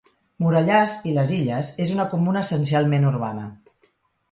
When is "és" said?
1.85-1.93